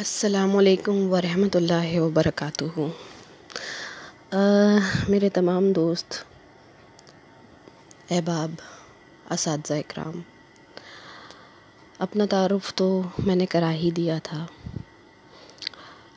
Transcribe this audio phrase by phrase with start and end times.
[0.00, 2.80] السلام علیکم ورحمۃ اللہ وبرکاتہ۔
[5.08, 6.14] میرے تمام دوست،
[8.10, 8.50] احباب،
[9.30, 10.20] اساتذہ اکرام،
[11.98, 14.44] اپنا تعارف تو میں نے کرا ہی دیا تھا۔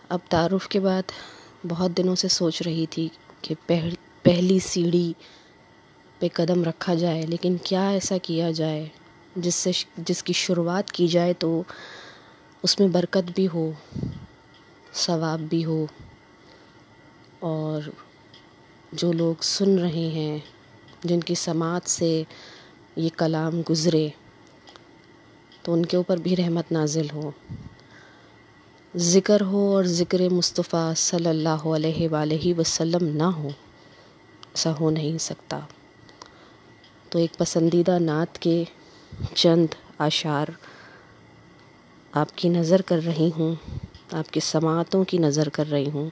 [0.10, 1.12] اب تعارف کے بعد
[1.68, 3.08] بہت دنوں سے سوچ رہی تھی
[3.42, 3.56] کہ
[4.24, 5.12] پہلی سیڑھی
[6.20, 8.88] پہ قدم رکھا جائے، لیکن کیا ایسا کیا جائے؟
[9.36, 11.62] جس سے، جس کی شروعات کی جائے تو
[12.64, 13.72] اس میں برکت بھی ہو،
[14.94, 15.86] ثواب بھی ہو۔
[17.40, 17.82] اور
[18.92, 20.38] جو لوگ سن رہے ہیں،
[21.04, 22.24] جن کی سماعت سے
[22.96, 24.10] یہ کلام گزرے،
[25.62, 27.32] تو ان کے اوپر بھی رحمت نازل ہو۔
[28.96, 35.18] ذکر ہو اور ذکر مصطفیٰ صلی اللہ علیہ وآلہ وسلم نہ ہو، ایسا ہو نہیں
[35.18, 35.60] سکتا۔
[37.10, 38.64] تو ایک پسندیدہ نعت کے
[39.34, 39.68] چند
[40.00, 40.48] اشعار
[42.14, 43.56] آپ کی نظر کر رہی ہوں،
[44.12, 46.10] آپ کی سماعتوں کی نظر کر رہی ہوں۔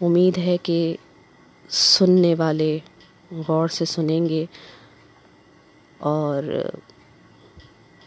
[0.00, 0.96] امید ہے کہ
[1.68, 2.78] سننے والے
[3.48, 4.46] غور سے سنیں گے
[5.98, 6.42] اور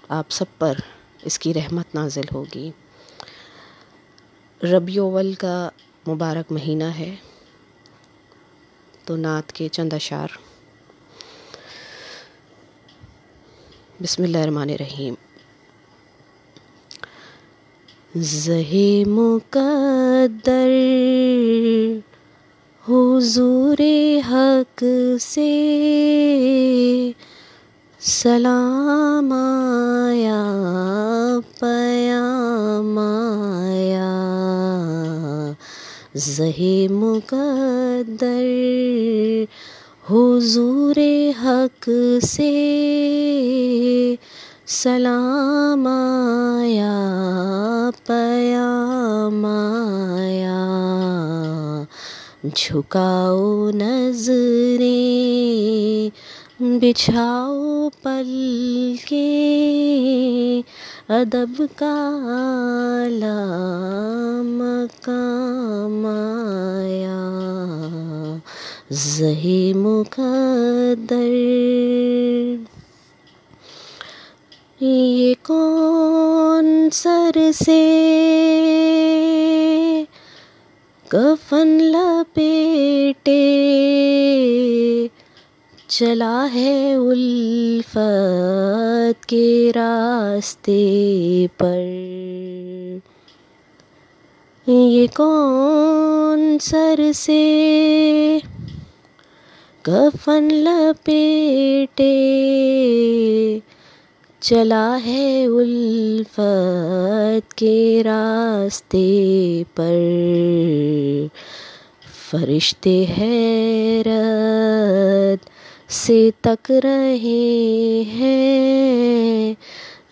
[0.09, 0.73] آپ سب پر
[1.23, 2.71] اس کی رحمت نازل ہوگی۔
[4.63, 5.69] ربیع اول کا
[6.07, 7.15] مبارک مہینہ ہے۔
[9.05, 10.27] تو نعت کے چند اشعار۔
[14.01, 15.13] بسم اللہ الرحمن الرحیم۔
[18.17, 18.73] زہ
[19.07, 20.69] مقدر
[22.89, 23.81] حضور
[24.31, 24.83] حق
[25.21, 27.11] سے
[27.99, 30.43] سلام آیا
[31.59, 34.11] پیام آیا۔
[36.15, 38.45] زہ مقدر
[40.11, 40.95] حضور
[41.43, 41.89] حق
[42.23, 42.51] سے
[44.67, 46.93] سلام آیا،
[48.05, 50.63] پیام آیا،
[52.55, 54.89] جھکاؤ نظریں،
[56.59, 58.31] بچھاؤ پل
[59.07, 60.61] کے
[61.09, 61.95] ادب کا
[64.43, 67.21] مقام آیا
[68.91, 71.33] زہ مقدر
[74.79, 77.75] یہ کون سر سے
[81.05, 83.37] کفن لپیٹے
[85.87, 87.97] چلا ہے الفت
[89.25, 90.77] کے راستے
[91.57, 91.79] پر
[94.67, 97.39] یہ کون سر سے
[99.81, 102.13] کفن لپیٹے
[104.49, 109.95] چلا ہے الفت کے راستے پر۔
[112.31, 115.49] فرشتے حیرت
[115.91, 119.53] سے تک رہے ہیں۔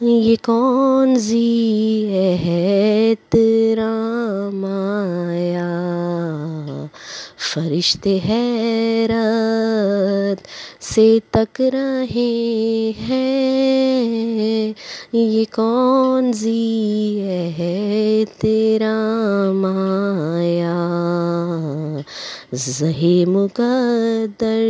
[0.01, 5.32] یہ کون ذی احترام آیا
[7.53, 10.47] فرشتے حیرت
[10.83, 14.73] سے تک رہے ہیں۔
[15.13, 20.77] یہ کون ذی احترام آیا
[22.53, 24.63] زہ مقدر۔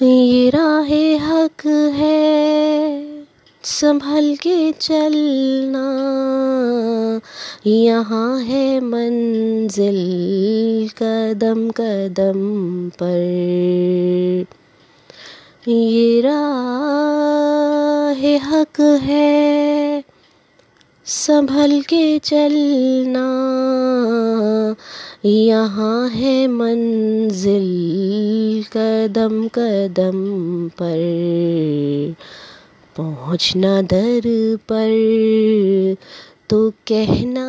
[0.00, 0.92] یہ راہ
[1.28, 1.66] حق
[1.98, 3.11] ہے۔
[3.64, 5.98] سنبھل کے چلنا۔
[7.64, 9.98] یہاں ہے منزل
[10.96, 13.18] قدم قدم پر۔
[15.66, 20.00] یہ راہ حق ہے۔
[21.04, 23.26] سنبھل کے چلنا۔
[25.22, 27.70] یہاں ہے منزل
[28.72, 30.98] قدم قدم پر۔
[32.94, 34.26] پہنچنا در
[34.66, 34.90] پر،
[36.46, 37.48] تو کہنا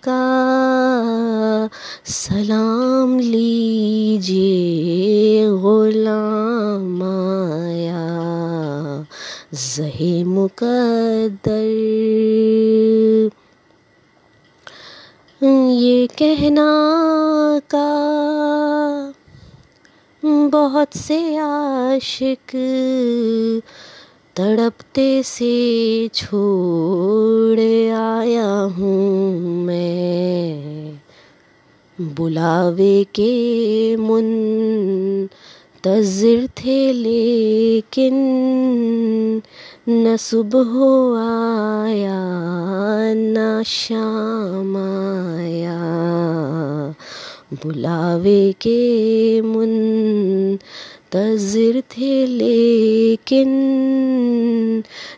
[0.00, 1.66] کا
[2.04, 8.06] سلام لیجیے غلام آیا۔
[9.52, 11.68] زہ مقدر۔
[15.70, 16.70] یہ کہنا
[17.68, 17.90] کا۔
[20.52, 22.56] بہت سے عاشق
[24.34, 27.60] تڑپتے سے چھوڑ
[27.96, 30.92] آیا ہوں میں۔
[31.98, 38.14] بلاوے کے منتظر تھے لیکن
[39.86, 40.78] نہ صبح
[41.84, 42.20] آیا،
[43.14, 45.80] نہ شام آیا۔
[47.64, 49.40] بلاوے کے
[51.14, 53.48] منتظر تھے لیکن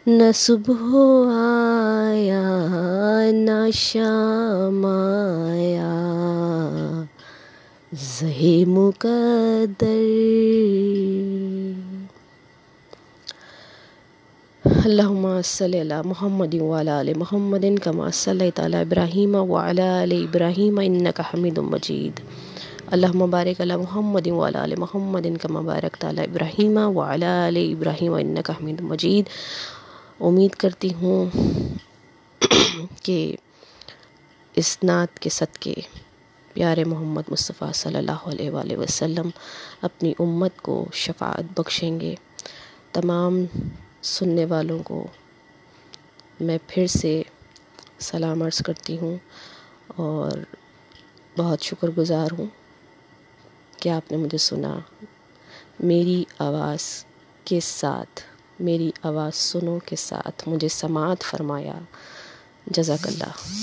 [0.06, 0.82] نہ صبح
[2.08, 2.42] آیا،
[3.32, 5.92] نہ شام آیا۔
[8.20, 10.02] زہے مقدر
[14.84, 21.22] اللہم صلی اللہ محمد وعلا علی محمد کما صلی تعالی ابراہیم وعلا علی ابراہیم انکا
[21.34, 22.20] حمید مجید۔
[22.92, 28.52] اللہم بارک علی محمد وعلا علی محمد کما بارک تعالی ابراہیم وعلا علی ابراہیم انکا
[28.52, 29.28] حمید مجید۔
[30.20, 31.30] امید کرتی ہوں
[33.02, 33.36] کہ
[34.56, 35.74] اس نعت کے صدقے
[36.52, 39.30] پیارے محمد مصطفیٰ صلی اللہ علیہ وآلہ وسلم
[39.82, 42.14] اپنی امت کو شفاعت بخشیں گے۔
[42.92, 43.44] تمام
[44.02, 45.06] سننے والوں کو
[46.40, 47.22] میں پھر سے
[47.98, 49.16] سلام عرض کرتی ہوں
[49.96, 50.38] اور
[51.38, 52.46] بہت شکر گزار ہوں۔
[53.80, 54.78] کہ آپ نے مجھے سنا؟
[55.80, 57.04] میری آواز
[57.44, 58.20] کے ساتھ،
[58.60, 61.78] میری آواز سنو کے ساتھ مجھے سماعت فرمایا۔
[62.66, 63.58] جزاک اللہ۔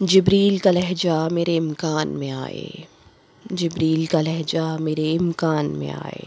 [0.00, 2.70] جبریل کا لہجہ میرے امکان میں آئے۔
[3.50, 6.26] جبریل کا لہجہ میرے امکان میں آئے۔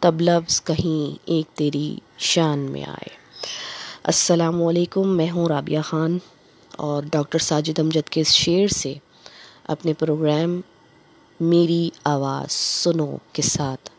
[0.00, 3.08] تب لفظ کہیں ایک تیری شان میں آئے۔
[4.04, 6.18] السلام علیکم، میں ہوں رابعہ خان۔
[6.76, 8.94] اور ڈاکٹر ساجد امجد کے اس شعر سے
[9.68, 10.60] اپنے پروگرام
[11.40, 13.90] میری آواز سنو کے ساتھ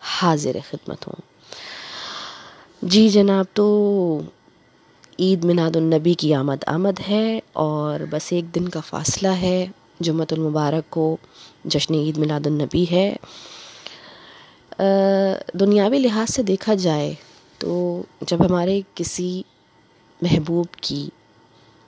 [0.00, 1.20] حاضر خدمت ہوں۔
[2.82, 4.20] جی جناب، تو
[5.18, 9.66] عید میلاد النبی کی آمد آمد ہے اور بس ایک دن کا فاصلہ ہے۔
[10.00, 11.16] جمعۃ المبارک کو
[11.64, 13.16] جشن عید میلاد النبی ہے۔
[15.60, 17.14] دنیاوی لحاظ سے دیکھا جائے
[17.58, 19.42] تو جب ہمارے کسی
[20.22, 21.08] محبوب کی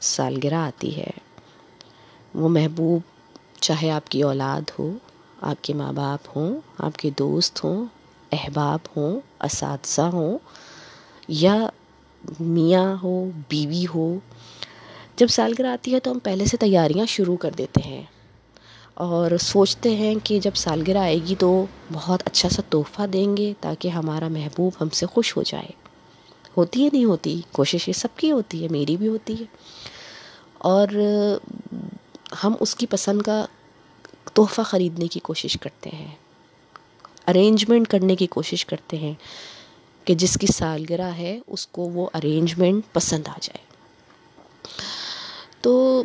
[0.02, 1.10] سالگرہ آتی ہے۔
[2.34, 3.00] وہ محبوب،
[3.60, 4.92] چاہے آپ کی اولاد ہو،
[5.40, 7.84] آپ کے ماں باپ ہوں، آپ کے دوست ہوں،
[8.32, 10.38] احباب ہوں، اساتذہ ہوں،
[11.28, 11.66] یا
[12.40, 14.16] میاں ہو، بیوی ہو،
[15.16, 18.02] جب سالگرہ آتی ہے تو ہم پہلے سے تیاریاں شروع کر دیتے ہیں
[18.94, 23.52] اور سوچتے ہیں کہ جب سالگرہ آئے گی تو بہت اچھا سا تحفہ دیں گے
[23.60, 25.68] تاکہ ہمارا محبوب ہم سے خوش ہو جائے۔
[26.56, 29.44] ہوتی ہے نہیں ہوتی؟ کوشش یہ سب کی ہوتی ہے، میری بھی ہوتی ہے۔
[30.62, 30.88] اور
[32.44, 33.44] ہم اس کی پسند کا
[34.34, 36.14] تحفہ خریدنے کی کوشش کرتے ہیں۔
[37.28, 39.12] ارینجمنٹ کرنے کی کوشش کرتے ہیں
[40.04, 43.64] کہ جس کی سالگرہ ہے اس کو وہ ارینجمنٹ پسند آ جائے۔
[45.60, 46.02] تو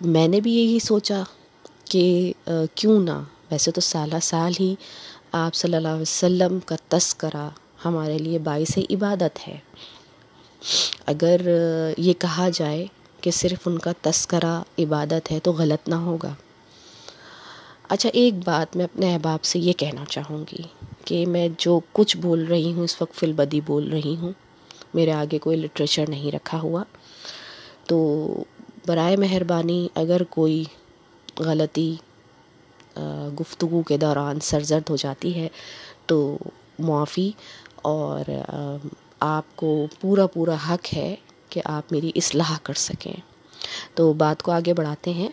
[0.00, 1.22] میں نے بھی یہی سوچا
[1.84, 2.32] کہ
[2.74, 3.18] کیوں نہ؟
[3.50, 4.74] ویسے تو سالہ سال ہی
[5.32, 7.48] آپ صلی اللہ علیہ وسلم کا تذکرہ
[7.84, 9.58] ہمارے لیے باعث عبادت ہے۔
[11.06, 11.40] اگر
[11.98, 12.86] یہ کہا جائے
[13.20, 16.34] کہ صرف ان کا تذکرہ عبادت ہے تو غلط نہ ہوگا۔
[17.88, 20.62] اچھا ایک بات میں اپنے احباب سے یہ کہنا چاہوں گی
[21.04, 24.32] کہ میں جو کچھ بول رہی ہوں، اس وقت فی البدی بول رہی ہوں،
[24.94, 26.82] میرے آگے کوئی لٹریچر نہیں رکھا ہوا۔
[27.86, 27.98] تو
[28.86, 30.64] برائے مہربانی اگر کوئی
[31.38, 31.94] غلطی
[33.40, 35.48] گفتگو کے دوران سرزد ہو جاتی ہے
[36.06, 36.38] تو
[36.78, 37.30] معافی
[37.82, 38.30] اور
[39.20, 41.14] آپ کو پورا پورا حق ہے۔
[41.50, 43.14] کہ آپ میری اصلاح کر سکیں۔
[43.94, 45.28] تو بات کو آگے بڑھاتے ہیں۔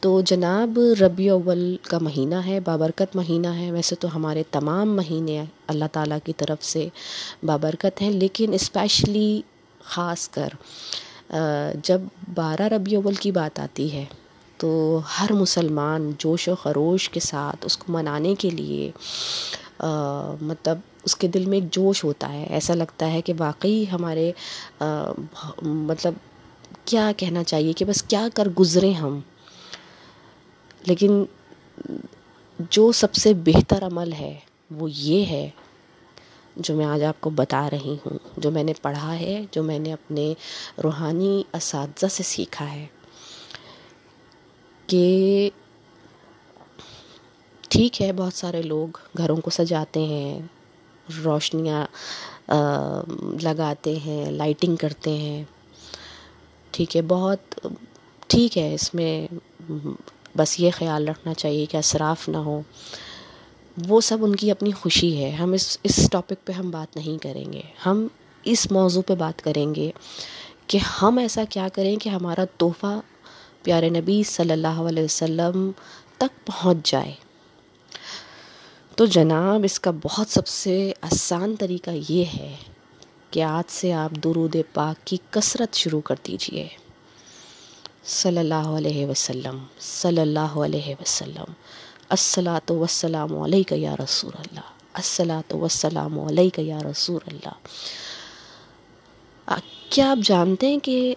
[0.00, 5.44] تو جناب، ربیع اول کا مہینہ ہے، بابرکت مہینہ ہے۔ ویسے تو ہمارے تمام مہینے
[5.66, 6.88] اللہ تعالیٰ کی طرف سے
[7.42, 9.40] بابرکت ہیں، لیکن اسپیشلی
[9.84, 10.48] خاص کر
[11.84, 12.00] جب
[12.34, 14.04] بارہ ربیع اول کی بات آتی ہے،
[14.56, 18.90] تو ہر مسلمان جوش و خروش کے ساتھ اس کو منانے کے لیے
[20.40, 24.30] مطلب اس کے دل میں ایک جوش ہوتا ہے، ایسا لگتا ہے کہ واقعی ہمارے
[25.62, 26.14] مطلب
[26.84, 29.18] کیا کہنا چاہیے کہ بس کیا کر گزرے ہم؟
[30.86, 31.24] لیکن
[32.70, 34.34] جو سب سے بہتر عمل ہے
[34.70, 35.48] وہ یہ ہے
[36.56, 39.78] جو میں آج آپ کو بتا رہی ہوں، جو میں نے پڑھا ہے، جو میں
[39.78, 40.32] نے اپنے
[40.84, 42.86] روحانی اساتذہ سے سیکھا ہے
[44.88, 45.50] کہ
[47.70, 50.40] ٹھیک ہے، بہت سارے لوگ گھروں کو سجاتے ہیں
[51.24, 51.86] روشنیاں
[53.42, 55.44] لگاتے ہیں لائٹنگ کرتے ہیں۔
[56.70, 57.66] ٹھیک ہے، بہت
[58.26, 59.26] ٹھیک ہے اس میں۔
[60.36, 62.60] بس یہ خیال رکھنا چاہیے کہ اصراف نہ ہو۔
[63.88, 67.22] وہ سب ان کی اپنی خوشی ہے۔ ہم اس اس ٹاپک پہ ہم بات نہیں
[67.22, 68.06] کریں گے۔ ہم
[68.44, 69.90] اس موضوع پہ بات کریں گے
[70.66, 73.00] کہ ہم ایسا کیا کریں کہ ہمارا تحفہ
[73.62, 75.70] پیارے نبی صلی اللہ علیہ وسلم
[76.18, 77.12] تک پہنچ جائے۔
[78.96, 82.56] تو جناب، اس کا بہت سب سے آسان طریقہ یہ ہے
[83.30, 86.68] کہ آج سے آپ درود پاک کی کثرت شروع کر دیجیے۔
[88.04, 91.52] صلی اللہ علیہ وسلم، صلی اللہ علیہ وسلم۔
[92.08, 97.56] السلاۃ وسلام علیہ یا رسول اللہ السلاۃ وسلام علیہ یا رسول اللہ۔
[99.88, 101.14] کیا آپ جانتے ہیں کہ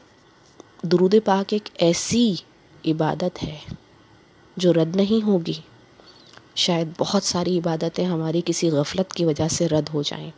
[0.81, 2.35] درود پاک ایک ایسی
[2.85, 3.57] عبادت ہے
[4.57, 5.59] جو رد نہیں ہوگی؟
[6.55, 10.31] شاید بہت ساری عبادتیں ہماری کسی غفلت کی وجہ سے رد ہو جائیں۔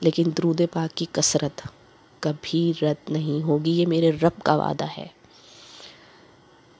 [0.00, 1.60] لیکن درود پاک کی کثرت
[2.20, 5.06] کبھی رد نہیں ہوگی، یہ میرے رب کا وعدہ ہے۔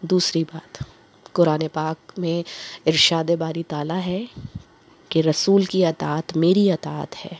[0.00, 0.84] دوسری بات،
[1.32, 2.42] قرآن پاک میں
[2.86, 4.24] ارشاد باری تعالیٰ ہے
[5.08, 7.34] کہ رسول کی اطاعت میری اطاعت ہے۔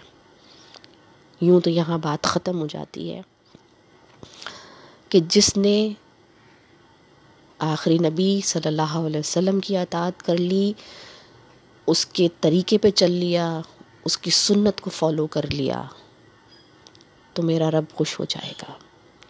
[1.40, 3.21] یوں تو یہاں بات ختم ہو جاتی ہے
[5.09, 5.92] کہ جس نے
[7.64, 10.73] آخری نبی صلی اللہ علیہ وسلم کی اطاعت کر لی،
[11.87, 13.61] اس کے طریقے پہ چل لیا،
[14.04, 15.83] اس کی سنت کو فالو کر لیا۔
[17.33, 18.73] تو میرا رب خوش ہو جائے گا۔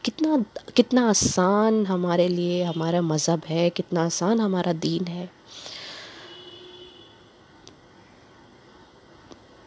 [0.03, 0.29] کتنا
[0.75, 5.27] کتنا آسان ہمارے لیے ہمارا مذہب ہے، کتنا آسان ہمارا دین ہے۔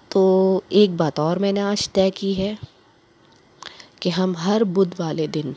[0.10, 2.56] تو ایک بات اور میں نے آج طے کی ہے
[4.00, 5.52] کہ ہم ہر بدھ والے دن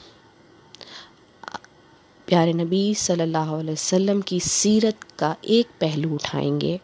[2.31, 6.79] پیارے نبی صلی اللہ علیہ وسلم کی سیرت کا ایک پہلو اٹھائیں گے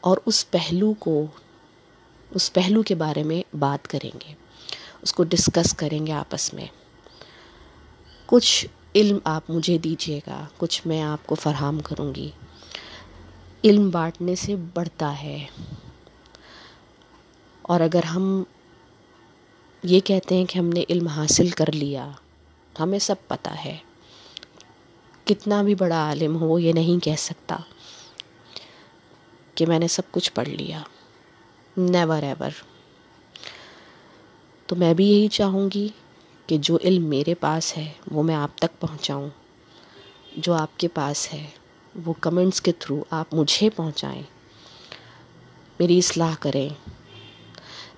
[0.00, 1.26] اور اس پہلو کو،
[2.30, 4.34] اس پہلو کے بارے میں بات کریں گے۔
[5.02, 6.66] اس کو ڈسکس کریں گے آپس میں۔
[8.26, 12.30] کچھ علم آپ مجھے دیجیے گا، کچھ میں آپ کو فراہم کروں گی۔
[13.64, 15.46] علم بانٹنے سے بڑھتا ہے۔
[17.62, 18.42] اور اگر ہم
[19.82, 22.10] یہ کہتے ہیں کہ ہم نے علم حاصل کر لیا،
[22.80, 23.76] ہمیں سب پتہ ہے۔
[25.28, 27.56] کتنا بھی بڑا عالم ہو، وہ یہ نہیں کہہ سکتا
[29.54, 30.82] کہ میں نے سب کچھ پڑھ لیا۔
[31.76, 32.50] نیور ایور
[34.66, 35.88] تو میں بھی یہی چاہوں گی
[36.46, 39.28] کہ جو علم میرے پاس ہے، وہ میں آپ تک پہنچاؤں۔
[40.36, 41.46] جو آپ کے پاس ہے،
[42.06, 44.22] وہ کمنٹس کے تھرو آپ مجھے پہنچائیں۔
[45.78, 46.68] میری اصلاح کریں۔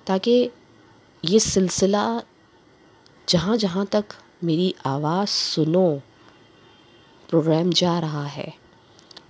[0.03, 0.47] تاکہ
[1.23, 2.19] یہ سلسلہ
[3.25, 5.97] جہاں جہاں تک میری آواز سنو
[7.31, 8.49] پروگرام جا رہا ہے۔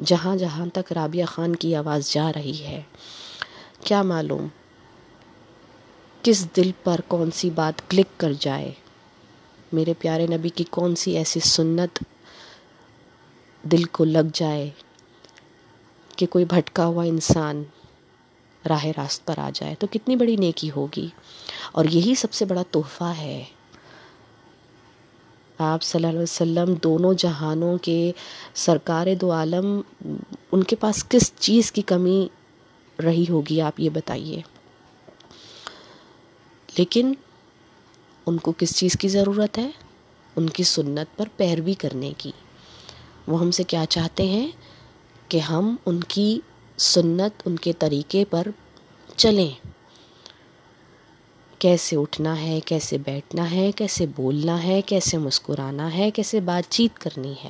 [0.05, 2.81] جہاں جہاں تک رابعہ خان کی آواز جا رہی ہے۔
[3.83, 4.47] کیا معلوم
[6.23, 8.71] کس دل پر کون سی بات کلک کر جائے۔
[9.71, 12.03] میرے پیارے نبی کی کون سی ایسی سنت
[13.63, 14.69] دل کو لگ جائے
[16.15, 17.63] کہ کوئی بھٹکا ہوا انسان
[18.69, 21.07] راہ راست پر آ جائے۔ تو کتنی بڑی نیکی ہوگی۔
[21.71, 23.43] اور یہی سب سے بڑا تحفہ ہے۔
[25.61, 28.11] آپ صلی اللہ علیہ وسلم دونوں جہانوں کے
[28.55, 29.81] سرکار دو عالم،
[30.51, 32.27] ان کے پاس کس چیز کی کمی
[33.03, 34.41] رہی ہوگی آپ یہ بتائیے؟
[36.77, 37.13] لیکن
[38.25, 39.71] ان کو کس چیز کی ضرورت ہے؟
[40.35, 42.31] ان کی سنت پر پیروی کرنے کی۔
[43.27, 44.47] وہ ہم سے کیا چاہتے ہیں؟
[45.27, 46.39] کہ ہم ان کی
[46.77, 48.47] سنت، ان کے طریقے پر
[49.15, 49.67] چلیں۔
[51.61, 56.99] کیسے اٹھنا ہے، کیسے بیٹھنا ہے، کیسے بولنا ہے، کیسے مسکرانا ہے، کیسے بات چیت
[56.99, 57.49] کرنی ہے۔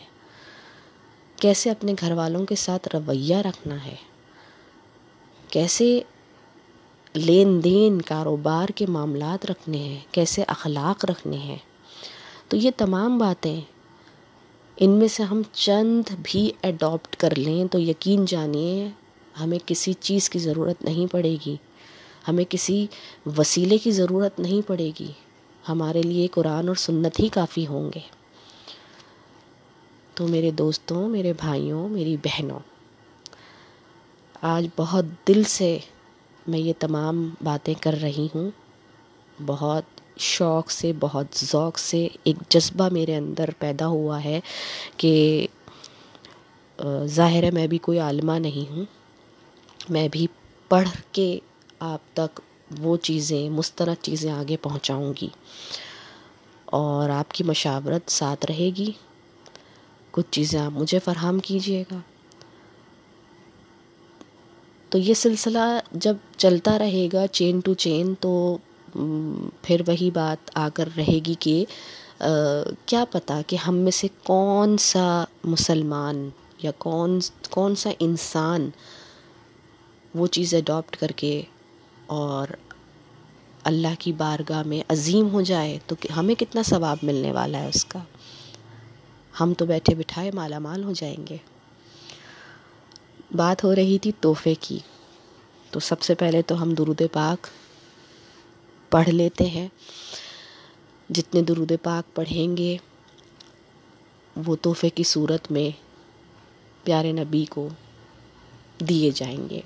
[1.36, 3.96] کیسے اپنے گھر والوں کے ساتھ رویہ رکھنا ہے۔
[5.50, 6.00] کیسے
[7.13, 11.58] لین دین، کاروبار کے معاملات رکھنے ہیں، کیسے اخلاق رکھنے ہیں۔
[12.48, 13.62] تو یہ تمام باتیں
[14.77, 18.89] ان میں سے ہم چند بھی اڈاپٹ کر لیں تو یقین جانیے،
[19.39, 21.56] ہمیں کسی چیز کی ضرورت نہیں پڑے گی۔
[22.28, 22.88] ہمیں کسی
[23.38, 25.12] وسیلے کی ضرورت نہیں پڑے گی۔
[25.70, 28.00] ہمارے لیے قرآن اور سنت ہی کافی ہوں گے۔
[30.13, 32.60] تو میرے دوستوں، میرے بھائیوں، میری بہنوں،
[34.42, 35.78] آج بہت دل سے
[36.48, 38.51] میں یہ تمام باتیں کر رہی ہوں۔
[39.46, 39.84] بہت
[40.18, 44.40] شوق سے، بہت ذوق سے ایک جذبہ میرے اندر پیدا ہوا ہے
[44.98, 45.48] کہ
[47.06, 48.86] ظاہر ہے میں بھی کوئی عالمہ نہیں ہوں۔
[49.90, 50.28] میں بھی
[50.70, 51.40] پڑھ کے
[51.81, 52.39] آپ تک
[52.79, 55.27] وہ چیزیں، مسترد چیزیں آگے پہنچاؤں گی
[56.65, 58.91] اور آپ کی مشاورت ساتھ رہے گی۔
[60.11, 61.97] کچھ چیزیں آپ مجھے فراہم کیجیے گا۔
[64.89, 68.57] تو یہ سلسلہ جب چلتا رہے گا چین ٹو چین، تو
[69.61, 71.65] پھر وہی بات آ کر رہے گی کہ
[72.85, 76.29] کیا پتہ کہ ہم میں سے کون سا مسلمان
[76.63, 77.19] یا کون
[77.50, 78.69] کون سا انسان
[80.15, 81.41] وہ چیز اڈاپٹ کر کے
[82.08, 82.48] اور
[83.63, 87.86] اللہ کی بارگاہ میں عظیم ہو جائے تو ہمیں کتنا ثواب ملنے والا ہے اس
[87.86, 88.00] کا؟
[89.39, 91.38] ہم تو بیٹھے بٹھائے مالا مال ہو جائیں گے۔
[93.36, 94.79] بات ہو رہی تھی تحفے کی۔
[95.72, 97.48] تو سب سے پہلے تو ہم درود پاک
[98.89, 99.67] پڑھ لیتے ہیں۔
[101.10, 102.77] جتنے درود پاک پڑھیں گے،
[104.36, 105.70] وہ تحفے کی صورت میں
[106.84, 107.70] پیارے نبی کو
[108.79, 109.62] دیے جائیں گے۔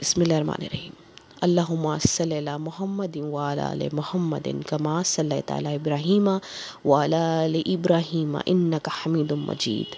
[0.00, 0.92] بسم اللہ الرحمن الرحیم۔
[1.40, 3.16] اللہم صلی اللہ محمد
[3.60, 7.14] آل محمد کما صلی تعالی ابراہیم آل
[7.66, 9.96] ابراہیم انکا حمید مجید۔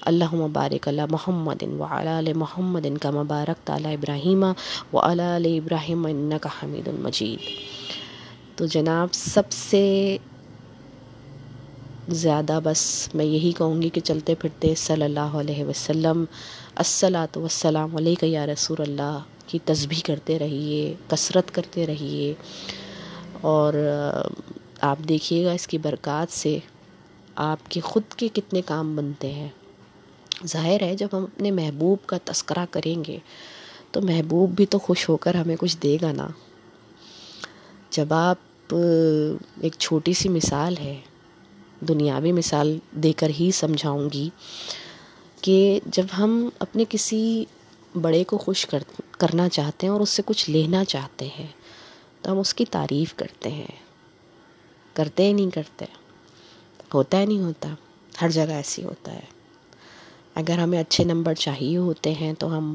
[0.00, 4.44] اللہم بارک اللہ محمد آل محمد کما بارک تعالی ابراہیم
[4.92, 7.38] آل ابراہیم انکا حمید مجید۔
[8.58, 10.16] تو جناب، سب سے
[12.08, 16.24] زیادہ بس میں یہی کہوں گی کہ چلتے پھرتے صلی اللہ علیہ وسلم
[16.76, 22.34] السلاۃ والسلام علیکہ یا رسول اللہ، کی تسبیح کرتے رہیے، کثرت کرتے رہیے۔
[23.40, 23.74] اور
[24.80, 26.58] آپ دیکھیے گا اس کی برکات سے
[27.36, 29.48] آپ کے خود کے کتنے کام بنتے ہیں۔
[30.46, 33.18] ظاہر ہے، جب ہم اپنے محبوب کا تذکرہ کریں گے،
[33.90, 36.28] تو محبوب بھی تو خوش ہو کر ہمیں کچھ دے گا نا۔
[37.90, 38.74] جب آپ
[39.60, 41.00] ایک چھوٹی سی مثال ہے،
[41.88, 44.30] دنیاوی مثال دے کر ہی سمجھاؤں گی
[45.46, 47.44] کہ جب ہم اپنے کسی
[48.00, 51.46] بڑے کو خوش کر، کرنا چاہتے ہیں اور اس سے کچھ لینا چاہتے ہیں،
[52.22, 53.76] تو ہم اس کی تعریف کرتے ہیں۔
[54.94, 55.84] کرتے ہی نہیں کرتے،
[56.94, 57.68] ہوتا ہے نہیں ہوتا،
[58.20, 59.20] ہر جگہ ایسی ہوتا ہے۔
[60.34, 62.74] اگر ہمیں اچھے نمبر چاہیے ہوتے ہیں تو ہم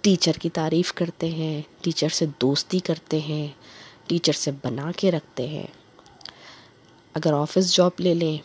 [0.00, 3.48] ٹیچر کی تعریف کرتے ہیں، ٹیچر سے دوستی کرتے ہیں،
[4.06, 5.66] ٹیچر سے بنا کے رکھتے ہیں۔
[7.14, 8.38] اگر آفس جاب لے لیں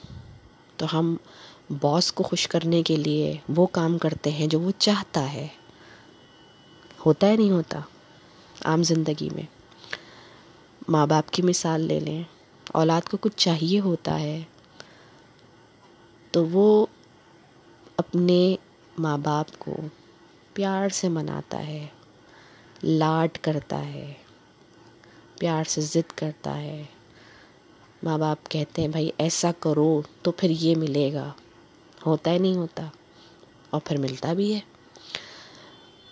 [0.77, 1.17] تو ہم
[1.69, 5.47] باس کو خوش کرنے کے لیے وہ کام کرتے ہیں جو وہ چاہتا ہے۔
[7.05, 7.79] ہوتا ہے نہیں ہوتا؟
[8.65, 9.43] عام زندگی میں۔
[10.87, 12.23] ماں باپ کی مثال لے لیں۔
[12.67, 14.41] اولاد کو کچھ چاہیے ہوتا ہے
[16.31, 16.85] تو وہ
[17.97, 18.55] اپنے
[18.99, 19.75] ماں باپ کو
[20.53, 21.87] پیار سے مناتا ہے،
[22.83, 24.13] لاڈ کرتا ہے،
[25.39, 26.83] پیار سے ضد کرتا ہے۔
[28.03, 31.33] ماں باپ کہتے ہیں، بھائی ایسا کرو تو پھر یہ ملے گا۔
[32.07, 32.87] ہوتا ہے نہیں ہوتا
[33.69, 34.59] اور پھر ملتا بھی ہے۔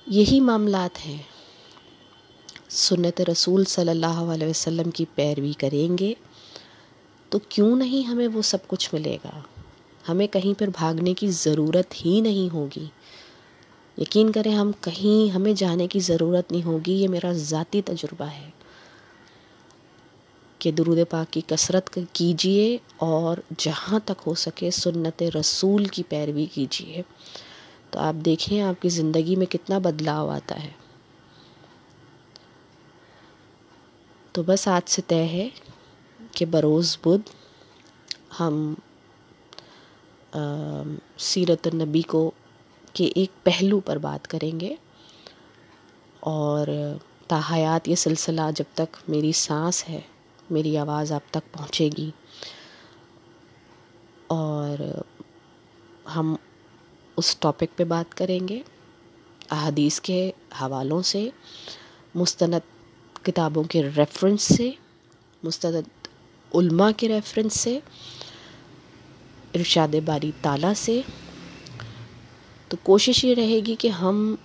[0.08, 1.18] یہی معاملات ہیں۔
[2.70, 6.14] سنت رسول صلی اللہ علیہ وسلم کی پیروی کریں گے
[7.30, 9.42] تو کیوں نہیں ہمیں وہ سب کچھ ملے گا؟
[10.10, 12.86] ہمیں کہیں پر بھاگنے کی ضرورت ہی نہیں ہوگی۔
[13.98, 18.50] یقین کریں ہم کہیں ہمیں جانے کی ضرورت نہیں ہوگی، یہ میرا ذاتی تجربہ ہے۔
[20.60, 26.46] کہ درود پاک کی کثرت کیجیے اور جہاں تک ہو سکے سنت رسول کی پیروی
[26.46, 27.02] کیجیے
[27.90, 30.72] تو آپ دیکھیں آپ کی زندگی میں کتنا بدلاؤ آتا ہے۔
[34.32, 35.50] تو بس آج سے طے ہے
[36.32, 37.30] کہ بروز بدھ
[38.40, 38.74] ہم
[41.18, 42.32] سیرت النبی کو
[42.94, 44.76] کے ایک پہلو پر بات کریں گے۔
[46.20, 46.68] اور
[47.28, 50.02] تاحیات یہ سلسلہ جب تک میری سانس ہے
[50.50, 52.12] میری آواز آپ تک پہنچے گی۔
[54.28, 54.78] اور
[56.16, 56.36] ہم
[57.18, 58.62] اس ٹاپک پہ بات کریں گے۔
[59.52, 60.32] احادیث کے
[60.62, 61.30] حوالوں سے،
[62.16, 62.54] مستند
[63.24, 64.72] کتابوں کے ریفرنس سے،
[65.44, 66.08] مستند
[66.56, 67.80] علماء کے ریفرنس سے،
[69.56, 71.02] ارشاد باری تعالیٰ سے۔
[72.68, 74.36] تو کوشش یہ رہے گی کہ ہم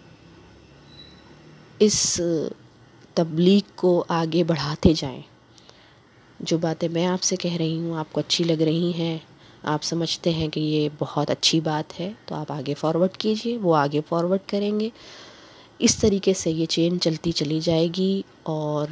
[1.79, 2.21] اس
[3.15, 5.23] تبلیغ کو آگے بڑھاتے جائیں۔
[6.41, 9.19] جو باتیں میں آپ سے کہہ رہی ہوں، آپ کو اچھی لگ رہی ہیں،
[9.63, 13.77] آپ سمجھتے ہیں کہ یہ بہت اچھی بات ہے، تو آپ آگے فارورڈ کیجیے، وہ
[13.77, 14.89] آگے فارورڈ کریں گے۔
[15.79, 18.87] اس طریقے سے یہ چین چلتی چلی جائے گی اور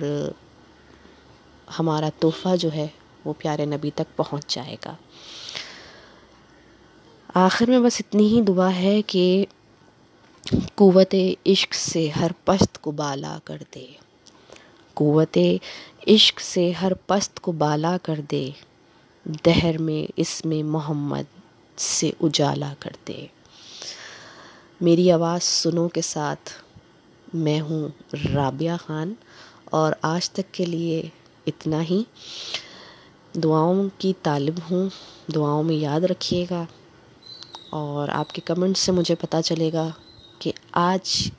[1.79, 2.87] ہمارا تحفہ جو ہے
[3.25, 4.95] وہ پیارے نبی تک پہنچ جائے گا۔
[7.35, 9.47] آخر میں بس اتنی ہی دعا ہے کہ
[10.75, 11.15] قوت
[11.47, 13.87] عشق سے ہر پست کو بالا کر دے۔
[14.95, 15.39] قوت
[16.09, 18.51] عشق سے ہر پست کو بالا کر دے،
[19.25, 21.23] دہر میں اس میں محمد
[21.77, 23.27] سے اجالا کر دے۔
[24.81, 26.51] میری آواز سنو کے ساتھ،
[27.35, 27.89] میں ہوں
[28.35, 29.15] رابعہ خان
[29.65, 31.03] اور آج تک کے لیے
[31.47, 32.03] اتنا ہی۔
[33.43, 34.89] دعاؤں کی طالب ہوں،
[35.35, 36.65] دعاؤں میں یاد رکھیے گا
[37.71, 39.89] اور آپ کے کمنٹ سے مجھے پتہ چلے گا
[40.39, 41.31] کہ آج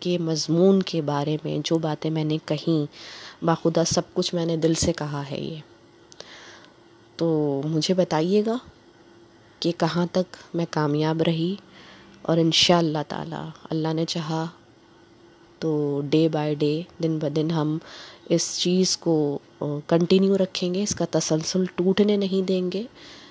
[0.00, 2.86] کے مضمون کے بارے میں جو باتیں میں نے کہیں
[3.42, 5.56] باخدا سب کچھ میں نے دل سے کہا ہے یہ۔
[7.16, 8.56] تو مجھے بتائیے گا
[9.60, 11.54] کہ کہاں تک میں کامیاب رہی
[12.22, 14.46] اور ان شاء اللہ تعالیٰ اللہ نے چاہا
[15.58, 17.78] تو ڈے بائی ڈے، دن بہ دن ہم
[18.28, 19.38] اس چیز کو
[19.86, 22.82] کنٹینیو رکھیں گے، اس کا تسلسل ٹوٹنے نہیں دیں گے۔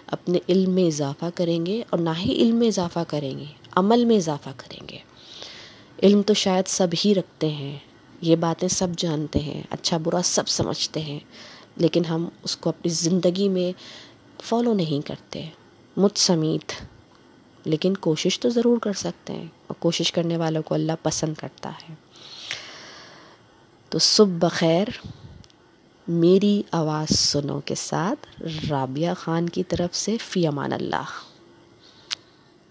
[0.07, 4.05] اپنے علم میں اضافہ کریں گے اور نہ ہی علم میں اضافہ کریں گے، عمل
[4.05, 4.97] میں اضافہ کریں گے۔
[6.03, 7.79] علم تو شاید سب ہی رکھتے ہیں۔
[8.21, 11.19] یہ باتیں سب جانتے ہیں اچھا برا سب سمجھتے ہیں،
[11.77, 13.71] لیکن ہم اس کو اپنی زندگی میں
[14.43, 15.49] فالو نہیں کرتے
[15.97, 16.71] مجھ سمیت
[17.65, 21.69] لیکن کوشش تو ضرور کر سکتے ہیں اور کوشش کرنے والوں کو اللہ پسند کرتا
[21.69, 21.95] ہے۔
[23.89, 24.87] تو صبح بخیر،
[26.07, 31.24] میری آواز سنو کے ساتھ، رابعہ خان کی طرف سے، فی امان اللہ۔